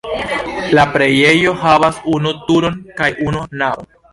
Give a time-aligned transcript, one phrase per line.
[0.77, 3.93] La preĝejo havas unu turon kaj unu navon.